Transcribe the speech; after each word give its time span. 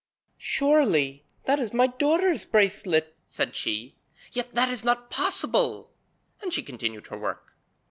'Surely 0.39 1.23
that 1.45 1.59
is 1.59 1.73
my 1.75 1.85
daughter's 1.85 2.43
bracelet,' 2.43 3.15
said 3.27 3.55
she. 3.55 3.93
'Yet 4.31 4.55
that 4.55 4.67
is 4.67 4.83
not 4.83 5.11
possible!' 5.11 5.91
And 6.41 6.51
she 6.51 6.63
continued 6.63 7.05
her 7.09 7.17
work. 7.19 7.53